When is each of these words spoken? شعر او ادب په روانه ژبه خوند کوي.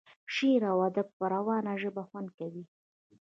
شعر 0.33 0.61
او 0.71 0.77
ادب 0.89 1.07
په 1.17 1.25
روانه 1.35 1.73
ژبه 1.81 2.03
خوند 2.09 2.29
کوي. 2.37 2.63